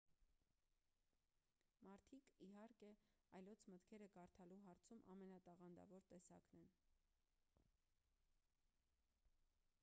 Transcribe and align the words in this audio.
մարդիկ 1.87 2.31
իհարկե 2.47 2.89
այլոց 3.41 3.65
մտքերը 3.73 4.07
կարդալու 4.15 4.59
հարցում 4.65 5.05
ամենատաղանդավոր 5.17 6.09
տեսակն 6.15 6.65
են 6.65 6.75